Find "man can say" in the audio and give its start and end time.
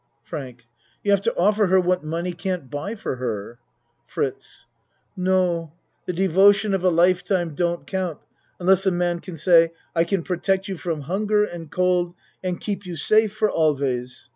8.91-9.73